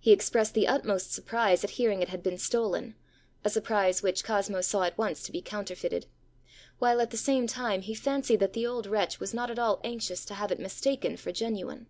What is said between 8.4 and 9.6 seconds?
that the old wretch was not at